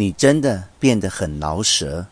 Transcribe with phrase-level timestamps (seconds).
[0.00, 2.06] 你真的变得很饶舌。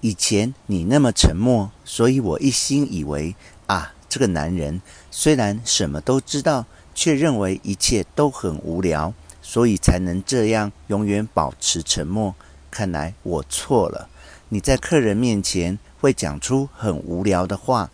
[0.00, 3.34] 以前你那么沉默，所以我一心以为
[3.66, 4.80] 啊，这个男人
[5.10, 12.32] 虽然什么都知道，却认为一切都很无聊，所以才能这样永远保持沉默。
[12.70, 14.08] 看来我错了。
[14.50, 17.90] 你在客人面前会讲出很无聊的话。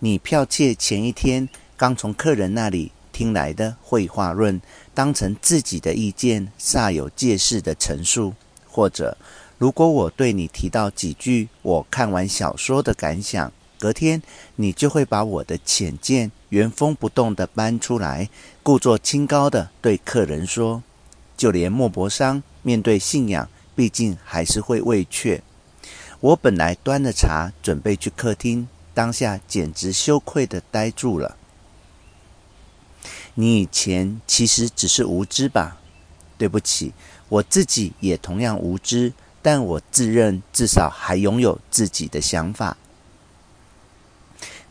[0.00, 1.48] 你剽窃前一天
[1.78, 4.60] 刚从客人那里听来的绘画论，
[4.92, 8.34] 当成自己的意见，煞有介事的陈述。
[8.70, 9.16] 或者，
[9.58, 14.22] 如果我对你提到几句我看完小说的感想，隔天
[14.56, 18.28] 你就会把我的浅见原封不动地搬出来，
[18.62, 20.82] 故作清高地对客人说。
[21.36, 25.42] 就连莫泊桑面对信仰，毕竟还是会畏怯。
[26.20, 31.38] 我本来端了茶准备去客厅，当下简直羞愧地呆住了。
[33.32, 35.79] 你以前其实只是无知吧？
[36.40, 36.94] 对不起，
[37.28, 39.12] 我自己也同样无知，
[39.42, 42.78] 但我自认至少还拥有自己的想法。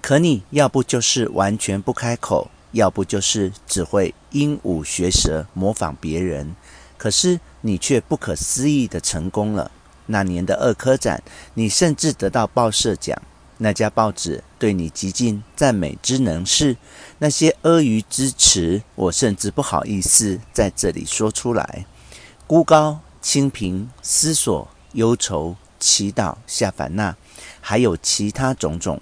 [0.01, 6.55] 可你要不就是完全不开口，要不就是只会鹦鹉学舌模仿别人。
[6.97, 9.69] 可是你却不可思议地成功了。
[10.07, 11.21] 那年的二科展，
[11.53, 13.21] 你甚至得到报社奖。
[13.61, 16.77] 那家报纸对你极尽赞美之能事。
[17.19, 21.85] 那些阿谀之词，我甚至不好意思在这里说出来。
[22.47, 27.15] 孤高、清贫、思索、忧愁、祈祷、下凡纳，
[27.59, 29.01] 还有其他种种。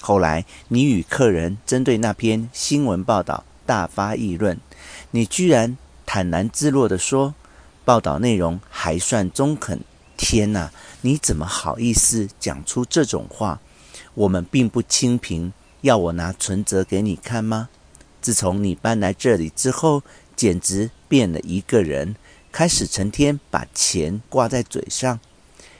[0.00, 4.58] 后来，你与客人针对那篇新闻报道大发议论，
[5.12, 7.34] 你居然坦然自若地说，
[7.84, 9.80] 报道内容还算中肯。
[10.16, 13.60] 天哪，你怎么好意思讲出这种话？
[14.18, 15.52] 我们并不清贫，
[15.82, 17.68] 要我拿存折给你看吗？
[18.20, 20.02] 自从你搬来这里之后，
[20.34, 22.16] 简直变了一个人，
[22.50, 25.20] 开始成天把钱挂在嘴上。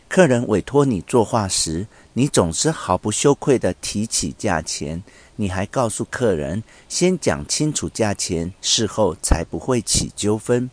[0.09, 5.03] 客人委托你作画时，你总是毫不羞愧地提起价钱，
[5.35, 10.71] 你还告诉客人先讲清楚价钱，事后才不会起纠纷，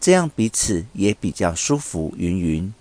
[0.00, 2.14] 这样彼此也比较舒服。
[2.16, 2.72] 云云。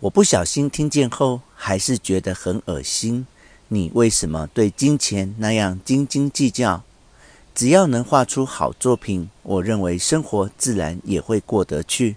[0.00, 3.24] 我不小心听见后，还是觉得很恶心。
[3.68, 6.82] 你为什么对金钱那样斤斤计较？
[7.54, 12.16] 只要能画出好作品，我认为生活自然也会过得去。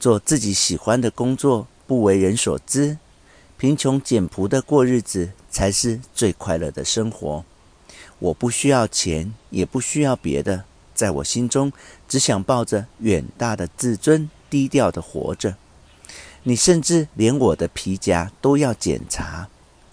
[0.00, 2.98] 做自己喜欢的工作，不为人所知，
[3.56, 7.44] 贫穷简朴的过日子，才是最快乐的生活。
[8.18, 11.72] 我不需要钱，也不需要别的，在我心中，
[12.08, 15.54] 只想抱着远大的自尊，低调的活着。
[16.44, 19.48] 你甚至连我的皮夹都要检查。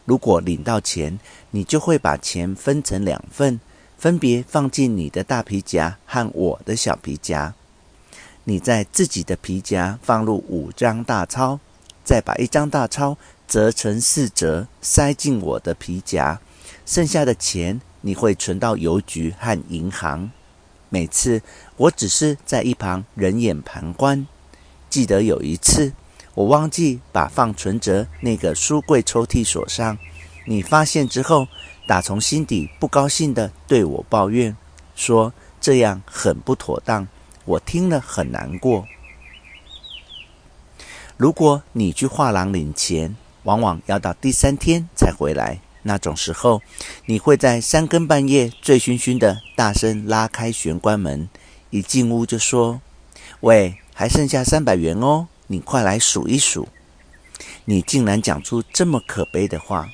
[0.06, 1.20] 如果领到钱，
[1.52, 3.60] 你就会把钱分成两份，
[4.00, 7.54] 分别放进你的大皮夹和我的小皮夹。
[8.46, 11.60] 你在自己的皮夹放入五张大钞，
[12.04, 13.16] 再把一张大钞
[13.48, 16.40] 折成四折，塞进我的皮夹。
[16.88, 20.32] 剩下的钱你会存到邮局和银行。
[20.90, 21.44] 每次
[21.78, 24.26] 我只是在一旁冷眼旁观。
[24.90, 25.94] 记得有一次。
[26.40, 29.98] 我忘记把放存折那个书柜抽屉锁上，
[30.46, 31.50] 你发现之后，
[31.86, 34.56] 打从心底不高兴地对我抱怨，
[34.96, 37.06] 说这样很不妥当。
[37.44, 38.88] 我听了很难过。
[41.18, 46.62] 如果你去画廊领钱，往往要到第三天才回来，那种时候，
[47.08, 51.28] 你会在三更半夜醉醺醺的大声拉开玄关门，
[51.70, 52.80] 一进屋就说
[53.42, 56.68] ：“喂，还剩下三百元哦。”你快来数一数！
[57.66, 59.90] 你竟然讲出这么可悲的话！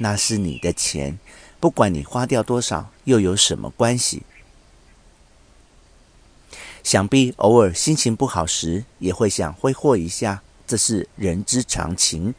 [0.00, 1.18] 那是你的钱，
[1.58, 4.22] 不管你花掉多少，又有什么关系？
[6.84, 12.34] 想必偶尔心情不好时，也会想挥霍一下，这是人之常情。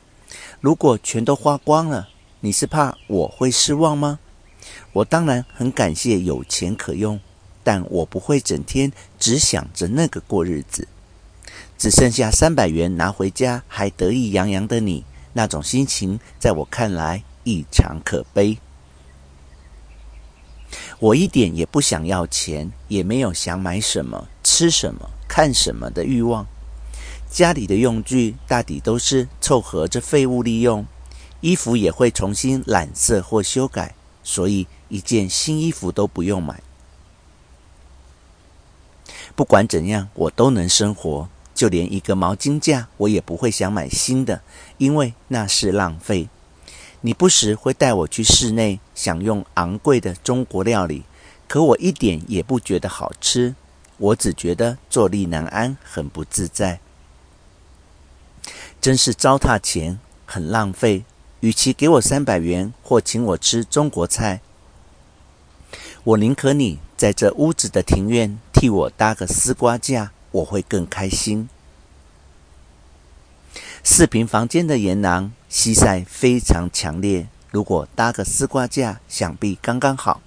[0.62, 2.10] 如果全都花光了，
[2.42, 4.20] 你是怕我会失望吗？
[4.92, 7.20] 我当然很感谢有钱可用，
[7.64, 10.88] 但我不会整天只想着那个过日子。
[11.84, 15.04] 只剩下三百元拿回家，还得意洋洋的你，
[15.34, 18.58] 那种心情在我看来异常可悲。
[21.00, 26.48] 我一点也不想要钱，也没有想买什么、吃什么、看什么的欲望。
[27.30, 30.86] 家里的用具大抵都是凑合着废物利用，
[31.42, 33.94] 衣服也会重新染色或修改，
[34.24, 36.64] 所以一件新衣服都不用买。
[39.36, 41.28] 不管怎样，我都能生活。
[41.64, 44.42] 就连一个毛巾架，我也不会想买新的，
[44.80, 46.28] 因为那是浪费。
[47.00, 51.04] 你不时会带我去室内享用昂贵的中国料理，
[51.48, 53.56] 可我一点也不觉得好吃。
[53.96, 56.82] 我只觉得坐立难安，很不自在。
[58.82, 61.06] 真是糟蹋钱，很浪费。
[61.40, 64.42] 与其给我三百元，或请我吃中国菜，
[66.04, 71.48] 我宁可你在这屋子的庭院替我搭个丝瓜架，我会更开心。
[73.84, 80.22] 四平房间的檐廊西晒非常强烈，如果搭个丝瓜架，想必刚刚好。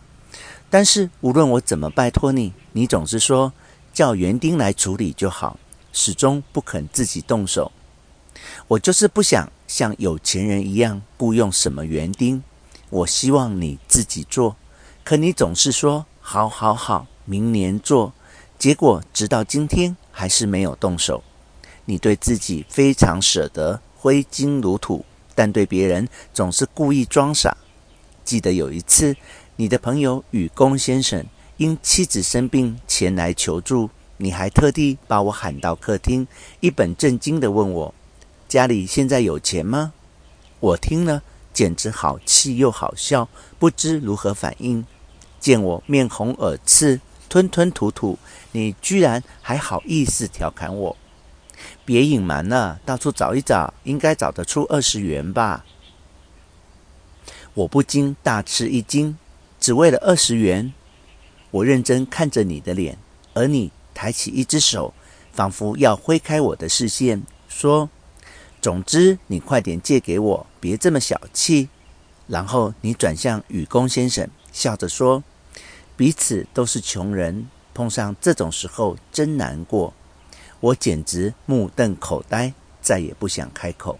[0.69, 3.53] 但是无论我怎么拜托你，你总是说
[3.93, 5.59] 叫园丁来处理就好，
[5.93, 7.73] 始终不肯自己动手。
[8.69, 12.43] 我就是不想像有钱人一样雇佣什么园丁，
[12.91, 14.57] 我希望你自己做，
[15.03, 18.13] 可你总是说好好好，明年做，
[18.59, 21.23] 结果直到今天还是没有动手。
[21.85, 25.05] 你对自己非常舍得，挥金如土，
[25.35, 27.57] 但对别人总是故意装傻。
[28.25, 29.15] 记得有一次，
[29.55, 31.25] 你的朋友雨宫先生
[31.59, 36.27] 因妻子生病前来求助，你还特地把我喊到客厅，
[36.61, 37.95] 一本正经地问我。
[38.49, 39.93] 家里现在有钱吗？
[40.59, 43.29] 我听了简直好气又好笑，
[43.59, 44.85] 不知如何反应。
[45.39, 48.19] 见我面红耳赤、吞吞吐吐，
[48.53, 50.97] 你居然还好意思调侃我？
[51.85, 55.65] 别隐瞒了，到处找一找，应该找得出二十元吧？
[57.55, 59.17] 我不禁大吃一惊，
[59.59, 60.73] 只为了二十元？
[61.51, 62.99] 我认真看着你的脸，
[63.35, 64.93] 而你抬起一只手，
[65.33, 67.89] 仿佛要挥开我的视线，说。
[68.61, 71.69] 总之，你快点借给我，别这么小气。
[72.27, 75.23] 然后你转向雨宫先生，笑着说
[75.97, 79.93] ：“彼此都是穷人，碰上这种时候真难过。”
[80.61, 83.99] 我简直目瞪口呆，再也不想开口。